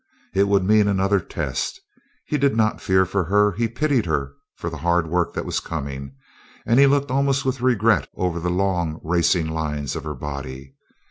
It 0.33 0.47
would 0.47 0.63
mean 0.63 0.87
another 0.87 1.19
test; 1.19 1.79
he 2.25 2.39
did 2.39 2.55
not 2.57 2.81
fear 2.81 3.05
for 3.05 3.25
her, 3.25 3.51
but 3.51 3.59
he 3.59 3.67
pitied 3.67 4.07
her 4.07 4.33
for 4.55 4.67
the 4.71 4.77
hard 4.77 5.05
work 5.05 5.35
that 5.35 5.45
was 5.45 5.59
coming, 5.59 6.15
and 6.65 6.79
he 6.79 6.87
looked 6.87 7.11
almost 7.11 7.45
with 7.45 7.61
regret 7.61 8.09
over 8.15 8.39
the 8.39 8.49
long 8.49 8.99
racing 9.03 9.47
lines 9.47 9.95
of 9.95 10.03
her 10.03 10.15
body. 10.15 10.73